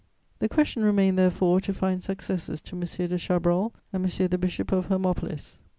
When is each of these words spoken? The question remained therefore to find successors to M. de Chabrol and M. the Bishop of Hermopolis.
The 0.39 0.49
question 0.49 0.83
remained 0.83 1.19
therefore 1.19 1.61
to 1.61 1.73
find 1.75 2.01
successors 2.01 2.59
to 2.61 2.75
M. 2.75 2.79
de 3.07 3.19
Chabrol 3.19 3.71
and 3.93 4.03
M. 4.03 4.27
the 4.29 4.37
Bishop 4.39 4.71
of 4.71 4.87
Hermopolis. 4.87 5.59